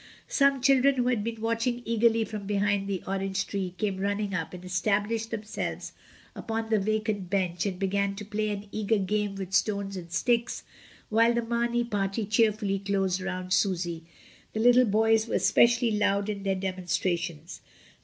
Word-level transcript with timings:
Some 0.27 0.63
children 0.63 0.95
who 0.95 1.09
had 1.09 1.23
been 1.23 1.41
watching 1.41 1.83
eagerly 1.85 2.25
from 2.25 2.47
behind 2.47 2.87
the 2.87 3.03
orange 3.05 3.45
tree 3.45 3.75
came 3.77 3.97
running 3.97 4.33
up 4.33 4.51
and 4.51 4.65
established 4.65 5.29
themselves 5.29 5.93
upon 6.35 6.71
the 6.71 6.79
vacant 6.79 7.29
bench 7.29 7.67
and 7.67 7.77
began 7.77 8.15
to 8.15 8.25
play 8.25 8.49
an 8.49 8.67
eager 8.71 8.97
game 8.97 9.35
with 9.35 9.53
stones 9.53 9.95
and 9.95 10.11
sticks, 10.11 10.63
while 11.09 11.35
the 11.35 11.43
Marney 11.43 11.83
party 11.83 12.25
cheerfully 12.25 12.79
closed 12.79 13.21
round 13.21 13.53
Susy, 13.53 14.03
the 14.53 14.59
little 14.59 14.85
boys 14.85 15.27
were 15.27 15.37
specially 15.37 15.91
loud 15.91 16.29
in 16.29 16.41
their 16.41 16.55
demonstrations. 16.55 17.61